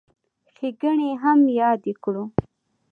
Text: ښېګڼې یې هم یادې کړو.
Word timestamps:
ښېګڼې 0.55 1.05
یې 1.11 1.15
هم 1.23 1.39
یادې 1.59 1.93
کړو. 2.03 2.23